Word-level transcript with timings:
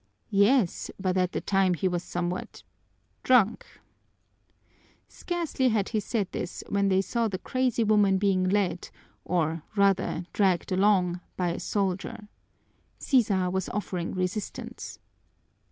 "Yes, 0.31 0.89
but 0.99 1.15
at 1.15 1.31
the 1.31 1.41
time 1.41 1.75
he 1.75 1.87
was 1.87 2.01
somewhat 2.01 2.63
drunk." 3.21 3.67
Scarcely 5.07 5.69
had 5.69 5.89
he 5.89 5.99
said 5.99 6.27
this 6.31 6.63
when 6.67 6.87
they 6.87 7.01
saw 7.01 7.27
the 7.27 7.37
crazy 7.37 7.83
woman 7.83 8.17
being 8.17 8.49
led, 8.49 8.89
or 9.25 9.61
rather 9.75 10.25
dragged 10.33 10.71
along, 10.71 11.21
by 11.37 11.49
a 11.49 11.59
soldier. 11.59 12.29
Sisa 12.97 13.47
was 13.51 13.69
offering 13.69 14.15
resistance. 14.15 14.97